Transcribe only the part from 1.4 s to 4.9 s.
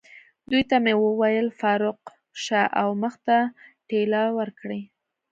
فاروق، شا او مخ ته ټېله ورکړئ.